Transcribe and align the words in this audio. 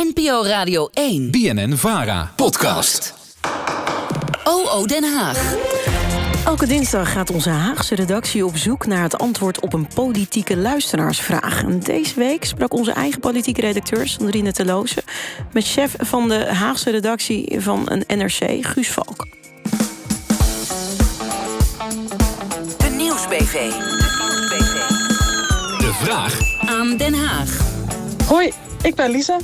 NPO 0.00 0.44
Radio 0.44 0.88
1. 0.92 1.30
BNN 1.30 1.76
Vara. 1.76 2.32
Podcast. 2.36 3.14
OO 4.44 4.86
Den 4.86 5.04
Haag. 5.04 5.54
Elke 6.44 6.66
dinsdag 6.66 7.12
gaat 7.12 7.30
onze 7.30 7.50
Haagse 7.50 7.94
redactie 7.94 8.46
op 8.46 8.56
zoek 8.56 8.86
naar 8.86 9.02
het 9.02 9.18
antwoord 9.18 9.60
op 9.60 9.72
een 9.72 9.88
politieke 9.94 10.56
luisteraarsvraag. 10.56 11.62
En 11.62 11.80
deze 11.80 12.14
week 12.14 12.44
sprak 12.44 12.72
onze 12.72 12.92
eigen 12.92 13.20
politieke 13.20 13.60
redacteur 13.60 14.08
Sandrine 14.08 14.52
Teloze 14.52 15.02
met 15.52 15.66
chef 15.66 15.94
van 15.98 16.28
de 16.28 16.46
Haagse 16.46 16.90
redactie 16.90 17.60
van 17.60 17.90
een 17.90 18.18
NRC, 18.18 18.66
Guus 18.66 18.90
Valk. 18.90 19.26
De 22.78 22.88
Nieuwsbv. 22.96 23.70
De 25.78 25.90
vraag 25.92 26.38
Aan 26.60 26.96
Den 26.96 27.14
Haag. 27.14 27.58
Hoi, 28.26 28.52
ik 28.82 28.94
ben 28.94 29.10
Lisa 29.10 29.36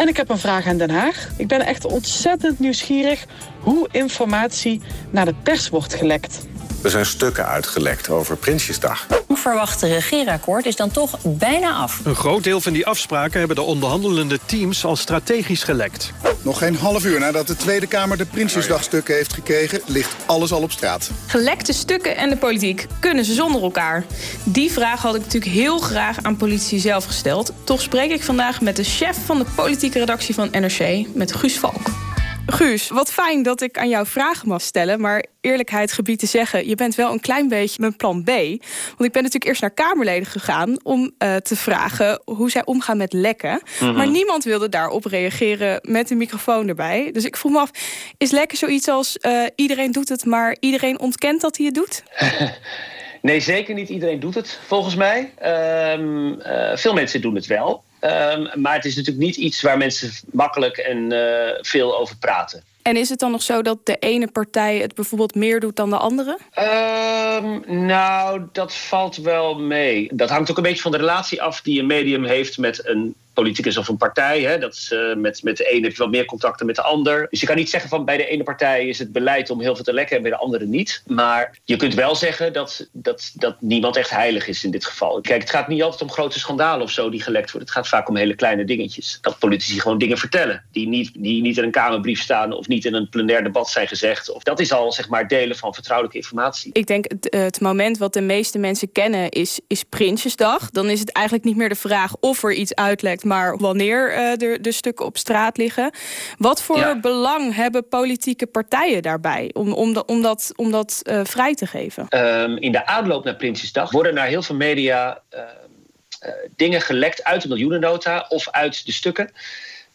en 0.00 0.08
ik 0.08 0.16
heb 0.16 0.28
een 0.28 0.38
vraag 0.38 0.66
aan 0.66 0.76
Den 0.76 0.90
Haag. 0.90 1.28
Ik 1.36 1.48
ben 1.48 1.60
echt 1.60 1.84
ontzettend 1.84 2.58
nieuwsgierig 2.58 3.24
hoe 3.60 3.88
informatie 3.90 4.80
naar 5.10 5.24
de 5.24 5.34
pers 5.42 5.68
wordt 5.68 5.94
gelekt. 5.94 6.46
Er 6.82 6.90
zijn 6.90 7.06
stukken 7.06 7.46
uitgelekt 7.46 8.08
over 8.08 8.36
Prinsjesdag. 8.36 9.06
Onverwachte 9.46 9.86
regeerakkoord 9.86 10.66
is 10.66 10.76
dan 10.76 10.90
toch 10.90 11.18
bijna 11.22 11.72
af. 11.72 12.00
Een 12.04 12.14
groot 12.14 12.44
deel 12.44 12.60
van 12.60 12.72
die 12.72 12.86
afspraken 12.86 13.38
hebben 13.38 13.56
de 13.56 13.62
onderhandelende 13.62 14.38
teams 14.46 14.84
al 14.84 14.96
strategisch 14.96 15.62
gelekt. 15.62 16.12
Nog 16.42 16.58
geen 16.58 16.76
half 16.76 17.04
uur 17.04 17.20
nadat 17.20 17.46
de 17.46 17.56
Tweede 17.56 17.86
Kamer 17.86 18.16
de 18.16 18.26
Prinsjesdagstukken 18.26 19.14
heeft 19.14 19.32
gekregen... 19.32 19.80
ligt 19.86 20.16
alles 20.26 20.52
al 20.52 20.62
op 20.62 20.72
straat. 20.72 21.10
Gelekte 21.26 21.72
stukken 21.72 22.16
en 22.16 22.30
de 22.30 22.36
politiek, 22.36 22.86
kunnen 23.00 23.24
ze 23.24 23.34
zonder 23.34 23.62
elkaar? 23.62 24.04
Die 24.44 24.72
vraag 24.72 25.02
had 25.02 25.14
ik 25.14 25.22
natuurlijk 25.22 25.52
heel 25.52 25.78
graag 25.78 26.22
aan 26.22 26.36
politici 26.36 26.78
zelf 26.78 27.04
gesteld. 27.04 27.52
Toch 27.64 27.80
spreek 27.80 28.10
ik 28.10 28.22
vandaag 28.22 28.60
met 28.60 28.76
de 28.76 28.84
chef 28.84 29.16
van 29.24 29.38
de 29.38 29.46
politieke 29.54 29.98
redactie 29.98 30.34
van 30.34 30.48
NRC, 30.50 31.06
met 31.14 31.34
Guus 31.34 31.58
Valk. 31.58 32.09
Guus, 32.52 32.88
wat 32.88 33.12
fijn 33.12 33.42
dat 33.42 33.60
ik 33.60 33.78
aan 33.78 33.88
jou 33.88 34.06
vragen 34.06 34.48
mag 34.48 34.62
stellen. 34.62 35.00
Maar 35.00 35.24
eerlijkheid 35.40 35.92
gebied 35.92 36.18
te 36.18 36.26
zeggen, 36.26 36.68
je 36.68 36.74
bent 36.74 36.94
wel 36.94 37.12
een 37.12 37.20
klein 37.20 37.48
beetje 37.48 37.80
mijn 37.80 37.96
plan 37.96 38.22
B. 38.22 38.28
Want 38.28 39.04
ik 39.04 39.12
ben 39.12 39.22
natuurlijk 39.22 39.44
eerst 39.44 39.60
naar 39.60 39.70
Kamerleden 39.70 40.26
gegaan 40.26 40.84
om 40.84 41.10
eh, 41.18 41.36
te 41.36 41.56
vragen 41.56 42.22
hoe 42.24 42.50
zij 42.50 42.64
omgaan 42.64 42.96
met 42.96 43.12
lekken. 43.12 43.62
Maar 43.80 44.10
niemand 44.10 44.44
wilde 44.44 44.68
daarop 44.68 45.04
reageren 45.04 45.80
met 45.82 46.10
een 46.10 46.16
microfoon 46.16 46.68
erbij. 46.68 47.10
Dus 47.12 47.24
ik 47.24 47.36
vroeg 47.36 47.52
me 47.52 47.58
af, 47.58 47.70
is 48.18 48.30
lekken 48.30 48.58
zoiets 48.58 48.88
als 48.88 49.18
eh, 49.18 49.42
iedereen 49.54 49.92
doet 49.92 50.08
het, 50.08 50.24
maar 50.24 50.56
iedereen 50.60 51.00
ontkent 51.00 51.40
dat 51.40 51.56
hij 51.56 51.66
het 51.66 51.74
doet? 51.74 52.02
Nee, 53.22 53.40
zeker 53.40 53.74
niet 53.74 53.88
iedereen 53.88 54.20
doet 54.20 54.34
het, 54.34 54.58
volgens 54.66 54.94
mij. 54.94 55.32
Ehm, 55.38 56.32
eh, 56.32 56.76
veel 56.76 56.92
mensen 56.92 57.20
doen 57.20 57.34
het 57.34 57.46
wel. 57.46 57.84
Ehm, 58.00 58.60
maar 58.60 58.74
het 58.74 58.84
is 58.84 58.96
natuurlijk 58.96 59.26
niet 59.26 59.36
iets 59.36 59.62
waar 59.62 59.76
mensen 59.76 60.10
makkelijk 60.32 60.76
en 60.76 61.12
eh, 61.12 61.58
veel 61.60 61.98
over 61.98 62.16
praten. 62.16 62.62
En 62.82 62.96
is 62.96 63.08
het 63.08 63.18
dan 63.18 63.30
nog 63.30 63.42
zo 63.42 63.62
dat 63.62 63.78
de 63.86 63.96
ene 63.96 64.26
partij 64.26 64.78
het 64.78 64.94
bijvoorbeeld 64.94 65.34
meer 65.34 65.60
doet 65.60 65.76
dan 65.76 65.90
de 65.90 65.96
andere? 65.96 66.38
Ehm, 66.52 67.86
nou, 67.86 68.42
dat 68.52 68.74
valt 68.74 69.16
wel 69.16 69.58
mee. 69.58 70.08
Dat 70.12 70.30
hangt 70.30 70.50
ook 70.50 70.56
een 70.56 70.62
beetje 70.62 70.82
van 70.82 70.90
de 70.90 70.96
relatie 70.96 71.42
af 71.42 71.60
die 71.60 71.80
een 71.80 71.86
medium 71.86 72.24
heeft 72.24 72.58
met 72.58 72.86
een 72.86 73.14
politicus 73.40 73.76
of 73.76 73.88
een 73.88 73.96
partij. 73.96 74.40
Hè. 74.40 74.58
Dat 74.58 74.72
is, 74.72 74.92
eh, 74.92 75.14
met, 75.14 75.42
met 75.42 75.56
de 75.56 75.64
ene 75.64 75.82
heb 75.82 75.92
je 75.92 76.02
wat 76.02 76.10
meer 76.10 76.24
contacten 76.24 76.66
met 76.66 76.76
de 76.76 76.82
ander. 76.82 77.26
Dus 77.30 77.40
je 77.40 77.46
kan 77.46 77.56
niet 77.56 77.70
zeggen 77.70 77.90
van 77.90 78.04
bij 78.04 78.16
de 78.16 78.26
ene 78.26 78.42
partij 78.42 78.88
is 78.88 78.98
het 78.98 79.12
beleid 79.12 79.50
om 79.50 79.60
heel 79.60 79.74
veel 79.74 79.84
te 79.84 79.92
lekken 79.92 80.16
en 80.16 80.22
bij 80.22 80.30
de 80.30 80.36
andere 80.36 80.66
niet. 80.66 81.02
Maar 81.06 81.58
je 81.64 81.76
kunt 81.76 81.94
wel 81.94 82.14
zeggen 82.14 82.52
dat, 82.52 82.88
dat, 82.92 83.32
dat 83.34 83.56
niemand 83.60 83.96
echt 83.96 84.10
heilig 84.10 84.48
is 84.48 84.64
in 84.64 84.70
dit 84.70 84.84
geval. 84.84 85.20
Kijk, 85.20 85.40
het 85.40 85.50
gaat 85.50 85.68
niet 85.68 85.82
altijd 85.82 86.02
om 86.02 86.10
grote 86.10 86.38
schandalen 86.38 86.82
of 86.82 86.90
zo 86.90 87.10
die 87.10 87.22
gelekt 87.22 87.50
worden. 87.50 87.68
Het 87.68 87.78
gaat 87.78 87.88
vaak 87.88 88.08
om 88.08 88.16
hele 88.16 88.34
kleine 88.34 88.64
dingetjes. 88.64 89.18
Dat 89.20 89.38
politici 89.38 89.80
gewoon 89.80 89.98
dingen 89.98 90.18
vertellen 90.18 90.64
die 90.72 90.88
niet, 90.88 91.10
die 91.14 91.42
niet 91.42 91.56
in 91.56 91.64
een 91.64 91.70
Kamerbrief 91.70 92.20
staan 92.20 92.52
of 92.52 92.68
niet 92.68 92.84
in 92.84 92.94
een 92.94 93.08
plenair 93.08 93.42
debat 93.42 93.68
zijn 93.68 93.88
gezegd. 93.88 94.30
Of 94.30 94.42
dat 94.42 94.60
is 94.60 94.72
al 94.72 94.92
zeg 94.92 95.08
maar 95.08 95.28
delen 95.28 95.56
van 95.56 95.74
vertrouwelijke 95.74 96.18
informatie. 96.18 96.70
Ik 96.72 96.86
denk 96.86 97.04
het, 97.08 97.28
eh, 97.28 97.40
het 97.40 97.60
moment 97.60 97.98
wat 97.98 98.12
de 98.12 98.20
meeste 98.20 98.58
mensen 98.58 98.92
kennen 98.92 99.28
is, 99.28 99.60
is 99.66 99.84
Prinsjesdag. 99.84 100.70
Dan 100.70 100.88
is 100.90 101.00
het 101.00 101.12
eigenlijk 101.12 101.46
niet 101.46 101.56
meer 101.56 101.68
de 101.68 101.74
vraag 101.74 102.16
of 102.20 102.42
er 102.42 102.52
iets 102.52 102.74
uitlekt, 102.74 103.24
maar 103.30 103.56
wanneer 103.56 104.12
eh, 104.12 104.36
de, 104.36 104.58
de 104.60 104.72
stukken 104.72 105.04
op 105.06 105.16
straat 105.18 105.56
liggen. 105.56 105.90
Wat 106.38 106.62
voor 106.62 106.78
Ja. 106.78 107.00
belang 107.00 107.54
hebben 107.54 107.88
politieke 107.88 108.46
partijen 108.46 109.02
daarbij 109.02 109.50
om, 109.52 109.72
om, 109.72 109.92
dat- 109.92 110.06
om 110.08 110.22
dat, 110.22 110.52
om 110.56 110.70
dat 110.70 111.00
eh, 111.02 111.20
vrij 111.24 111.54
te 111.54 111.66
geven? 111.66 112.06
Ehm, 112.08 112.56
in 112.56 112.72
de 112.72 112.86
aanloop 112.86 113.24
naar 113.24 113.36
Prinsjesdag 113.36 113.90
worden 113.90 114.14
naar 114.14 114.26
heel 114.26 114.42
veel 114.42 114.56
media 114.56 115.22
eh, 115.28 115.40
dingen 116.56 116.80
gelekt 116.80 117.24
uit 117.24 117.42
de 117.42 117.48
miljoenennota 117.48 118.26
of 118.28 118.48
uit 118.50 118.86
de 118.86 118.92
stukken 118.92 119.30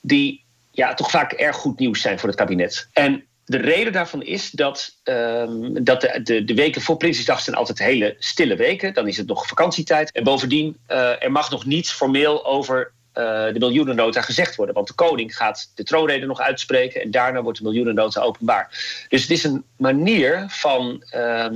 die 0.00 0.44
ja, 0.70 0.94
toch 0.94 1.10
vaak 1.10 1.32
erg 1.32 1.56
goed 1.56 1.78
nieuws 1.78 2.00
zijn 2.00 2.18
voor 2.18 2.28
het 2.28 2.38
kabinet. 2.38 2.88
En 2.92 3.24
de 3.44 3.56
reden 3.56 3.92
daarvan 3.92 4.22
is 4.22 4.50
dat, 4.50 4.94
ehm, 5.02 5.84
dat 5.84 6.00
de, 6.00 6.20
de, 6.22 6.44
de 6.44 6.54
weken 6.54 6.82
voor 6.82 6.96
Prinsjesdag 6.96 7.40
zijn 7.40 7.56
altijd 7.56 7.78
hele 7.78 8.16
stille 8.18 8.56
weken. 8.56 8.94
Dan 8.94 9.08
is 9.08 9.16
het 9.16 9.26
nog 9.26 9.46
vakantietijd. 9.46 10.12
En 10.12 10.24
bovendien, 10.24 10.76
er 10.86 11.32
mag 11.32 11.50
nog 11.50 11.64
niets 11.64 11.92
formeel 11.92 12.44
over 12.46 12.92
eh, 13.14 13.24
de 13.52 13.58
miljoenennota 13.58 14.22
gezegd 14.22 14.56
worden. 14.56 14.74
Want 14.74 14.86
de 14.86 14.94
koning 14.94 15.36
gaat 15.36 15.70
de 15.74 15.84
troonrede 15.84 16.26
nog 16.26 16.40
uitspreken 16.40 17.02
en 17.02 17.10
daarna 17.10 17.42
wordt 17.42 17.58
de 17.58 17.64
miljoenennota 17.64 18.20
openbaar. 18.20 18.68
Dus 19.08 19.22
het 19.22 19.30
is 19.30 19.44
een 19.44 19.64
manier 19.76 20.44
van, 20.48 21.02
eh, 21.10 21.46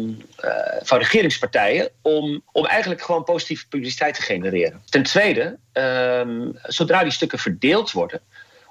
van 0.82 0.98
regeringspartijen 0.98 1.90
om, 2.02 2.42
om 2.52 2.66
eigenlijk 2.66 3.02
gewoon 3.02 3.24
positieve 3.24 3.68
publiciteit 3.68 4.14
te 4.14 4.22
genereren. 4.22 4.82
Ten 4.88 5.02
tweede, 5.02 5.58
ehm, 5.72 6.50
zodra 6.62 7.02
die 7.02 7.12
stukken 7.12 7.38
verdeeld 7.38 7.92
worden 7.92 8.20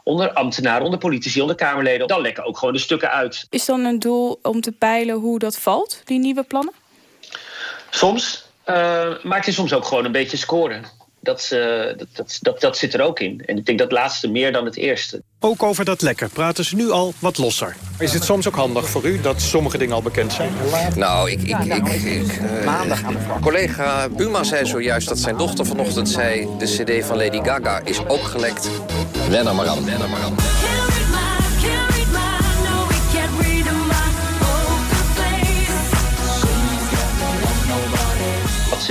onder 0.03 0.31
ambtenaren, 0.31 0.83
onder 0.83 0.99
politici, 0.99 1.41
onder 1.41 1.55
Kamerleden, 1.55 2.07
dan 2.07 2.21
lekken 2.21 2.43
ook 2.43 2.57
gewoon 2.57 2.73
de 2.73 2.79
stukken 2.79 3.11
uit. 3.11 3.47
Is 3.49 3.65
dan 3.65 3.85
een 3.85 3.99
doel 3.99 4.39
om 4.41 4.61
te 4.61 4.71
peilen 4.71 5.15
hoe 5.15 5.39
dat 5.39 5.57
valt, 5.57 6.01
die 6.05 6.19
nieuwe 6.19 6.43
plannen? 6.43 6.73
Soms, 7.89 8.45
eh, 8.63 8.75
maar 9.23 9.37
het 9.37 9.47
is 9.47 9.55
soms 9.55 9.73
ook 9.73 9.85
gewoon 9.85 10.05
een 10.05 10.11
beetje 10.11 10.37
scoren. 10.37 10.83
Dat, 11.27 11.47
dat, 11.97 12.07
dat, 12.13 12.37
dat, 12.41 12.61
dat 12.61 12.77
zit 12.77 12.93
er 12.93 13.01
ook 13.01 13.19
in. 13.19 13.43
En 13.45 13.57
ik 13.57 13.65
denk 13.65 13.79
dat 13.79 13.91
laatste 13.91 14.27
meer 14.27 14.51
dan 14.51 14.65
het 14.65 14.75
eerste. 14.75 15.21
Ook 15.39 15.63
over 15.63 15.85
dat 15.85 16.01
lekken 16.01 16.29
praten 16.29 16.65
ze 16.65 16.75
nu 16.75 16.89
al 16.89 17.13
wat 17.19 17.37
losser. 17.37 17.75
Is 17.99 18.13
het 18.13 18.23
soms 18.23 18.47
ook 18.47 18.55
handig 18.55 18.89
voor 18.89 19.03
u 19.03 19.21
dat 19.21 19.41
sommige 19.41 19.77
dingen 19.77 19.95
al 19.95 20.01
bekend 20.01 20.33
zijn? 20.33 20.51
Nou, 20.95 21.31
ik, 21.31 21.41
ik, 21.41 21.63
ik, 21.63 21.87
ik 21.87 22.31
eh, 22.31 23.41
collega 23.41 24.09
Buma 24.09 24.43
zei 24.43 24.65
zojuist 24.65 25.07
dat 25.07 25.19
zijn 25.19 25.37
dochter 25.37 25.65
vanochtend 25.65 26.09
zei... 26.09 26.47
de 26.57 26.65
cd 26.65 27.05
van 27.05 27.17
Lady 27.17 27.41
Gaga 27.41 27.81
is 27.83 28.05
ook 28.07 28.23
gelekt. 28.23 28.69
Wen 29.29 29.47
er 29.47 29.55
maar 29.55 29.67
aan, 29.67 29.85
wen 29.85 30.01
er 30.01 30.09
maar 30.09 30.21
aan. 30.21 30.35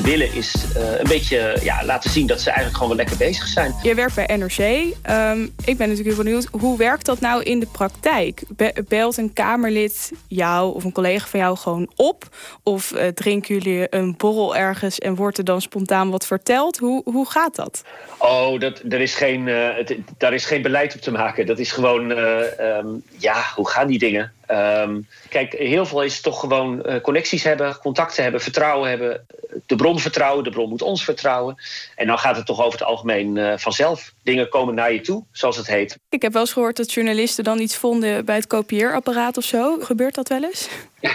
Willen 0.06 0.34
is 0.34 0.54
eh, 0.76 0.98
een 0.98 1.08
beetje 1.08 1.58
ja, 1.62 1.84
laten 1.84 2.10
zien 2.10 2.26
dat 2.26 2.40
ze 2.40 2.46
eigenlijk 2.46 2.78
gewoon 2.78 2.96
wel 2.96 3.04
lekker 3.06 3.26
bezig 3.26 3.46
zijn. 3.46 3.74
Je 3.82 3.94
werkt 3.94 4.14
bij 4.14 4.36
NRC. 4.36 4.58
Ehm, 5.02 5.42
ik 5.64 5.76
ben 5.76 5.88
natuurlijk 5.88 6.14
heel 6.14 6.24
benieuwd, 6.24 6.48
hoe 6.50 6.78
werkt 6.78 7.06
dat 7.06 7.20
nou 7.20 7.42
in 7.42 7.60
de 7.60 7.66
praktijk? 7.66 8.42
Be- 8.48 8.84
belt 8.88 9.16
een 9.16 9.32
Kamerlid 9.32 10.12
jou 10.28 10.74
of 10.74 10.84
een 10.84 10.92
collega 10.92 11.26
van 11.26 11.40
jou 11.40 11.56
gewoon 11.56 11.90
op? 11.96 12.36
Of 12.62 12.92
eh, 12.92 13.08
drinken 13.08 13.54
jullie 13.54 13.86
een 13.90 14.14
borrel 14.16 14.56
ergens 14.56 14.98
en 14.98 15.14
wordt 15.14 15.38
er 15.38 15.44
dan 15.44 15.60
spontaan 15.60 16.10
wat 16.10 16.26
verteld? 16.26 16.78
Hoe, 16.78 17.02
hoe 17.04 17.30
gaat 17.30 17.56
dat? 17.56 17.84
Oh, 18.18 18.60
dat, 18.60 18.82
er 18.88 19.00
is 19.00 19.14
geen, 19.14 19.48
eh, 19.48 19.76
het, 19.76 19.96
daar 20.18 20.34
is 20.34 20.44
geen 20.44 20.62
beleid 20.62 20.94
op 20.94 21.00
te 21.00 21.10
maken. 21.10 21.46
Dat 21.46 21.58
is 21.58 21.72
gewoon, 21.72 22.12
eh, 22.12 22.60
ehm, 22.60 22.86
ja, 23.18 23.42
hoe 23.54 23.68
gaan 23.68 23.86
die 23.86 23.98
dingen? 23.98 24.32
Ehm, 24.46 25.00
kijk, 25.28 25.52
heel 25.52 25.86
veel 25.86 26.02
is 26.02 26.20
toch 26.20 26.40
gewoon 26.40 26.82
eh, 26.82 27.00
connecties 27.00 27.42
hebben, 27.42 27.78
contacten 27.78 28.22
hebben, 28.22 28.40
vertrouwen 28.40 28.88
hebben. 28.88 29.26
De 29.66 29.76
bron 29.76 29.98
vertrouwen, 29.98 30.44
de 30.44 30.50
bron 30.50 30.68
moet 30.68 30.82
ons 30.82 31.04
vertrouwen. 31.04 31.56
En 31.96 32.06
dan 32.06 32.18
gaat 32.18 32.36
het 32.36 32.46
toch 32.46 32.60
over 32.60 32.78
het 32.78 32.88
algemeen 32.88 33.36
eh, 33.36 33.52
vanzelf. 33.56 34.12
Dingen 34.22 34.48
komen 34.48 34.74
naar 34.74 34.92
je 34.92 35.00
toe, 35.00 35.24
zoals 35.32 35.56
het 35.56 35.66
heet. 35.66 35.98
Ik 36.08 36.22
heb 36.22 36.32
wel 36.32 36.42
eens 36.42 36.52
gehoord 36.52 36.76
dat 36.76 36.92
journalisten 36.92 37.44
dan 37.44 37.58
iets 37.58 37.76
vonden 37.76 38.24
bij 38.24 38.36
het 38.36 38.46
kopieerapparaat 38.46 39.36
of 39.36 39.44
zo. 39.44 39.78
Gebeurt 39.80 40.14
dat 40.14 40.28
wel 40.28 40.44
eens? 40.44 40.68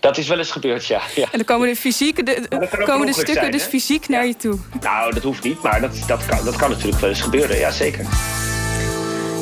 Dat 0.00 0.18
is 0.18 0.28
wel 0.28 0.38
eens 0.38 0.50
gebeurd, 0.50 0.86
ja. 0.86 1.00
ja. 1.14 1.22
En 1.22 1.38
dan 1.38 1.44
komen 1.44 1.68
de, 1.68 1.76
fysieke, 1.76 2.22
de, 2.22 2.46
komen 2.84 3.06
de 3.06 3.12
stukken 3.12 3.34
zijn, 3.34 3.50
dus 3.50 3.62
fysiek 3.62 4.08
naar 4.08 4.26
je 4.26 4.36
toe. 4.36 4.58
Nou, 4.80 5.14
dat 5.14 5.22
hoeft 5.22 5.42
niet, 5.42 5.62
maar 5.62 5.80
dat, 5.80 6.02
dat, 6.06 6.26
kan, 6.26 6.44
dat 6.44 6.56
kan 6.56 6.70
natuurlijk 6.70 7.00
wel 7.00 7.10
eens 7.10 7.20
gebeuren, 7.20 7.58
ja 7.58 7.70
zeker. 7.70 8.06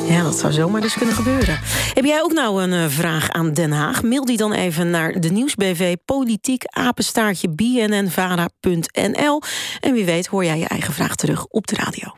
Ja, 0.07 0.23
dat 0.23 0.39
zou 0.39 0.53
zomaar 0.53 0.81
dus 0.81 0.93
kunnen 0.93 1.15
gebeuren. 1.15 1.59
Heb 1.93 2.05
jij 2.05 2.21
ook 2.21 2.33
nou 2.33 2.63
een 2.63 2.73
eh, 2.73 2.85
vraag 2.87 3.29
aan 3.29 3.53
Den 3.53 3.71
Haag? 3.71 4.03
Mail 4.03 4.25
die 4.25 4.37
dan 4.37 4.53
even 4.53 4.89
naar 4.89 5.19
de 5.19 5.29
Nieuwsbv 5.29 5.95
politiek 6.05 6.63
apenstaartje 6.65 7.49
bnnvara.nl. 7.49 9.41
En 9.79 9.93
wie 9.93 10.05
weet 10.05 10.27
hoor 10.27 10.45
jij 10.45 10.59
je 10.59 10.67
eigen 10.67 10.93
vraag 10.93 11.15
terug 11.15 11.45
op 11.45 11.67
de 11.67 11.75
radio. 11.75 12.13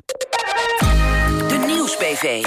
De 1.47 1.63
Nieuwsbv. 1.67 2.45